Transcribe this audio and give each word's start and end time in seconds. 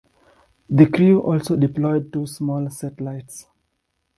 The 0.67 0.87
crew 0.87 1.19
also 1.21 1.55
deployed 1.55 2.11
two 2.11 2.25
small 2.25 2.67
satellites. 2.71 3.45